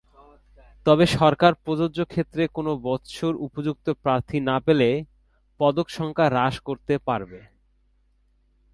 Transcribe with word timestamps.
তবে 0.85 1.05
সরকার 1.17 1.51
প্রযোজ্য 1.63 1.99
ক্ষেত্রে 2.05 2.43
কোন 2.47 2.67
বৎসর 2.81 3.33
উপযুক্ত 3.47 3.87
প্রার্থী 4.03 4.37
না 4.49 4.57
পেলে 4.59 4.89
পদক 5.59 5.87
সংখ্যা 5.89 6.27
হ্রাস 6.29 6.55
করতে 6.59 6.93
পারবে। 7.07 7.39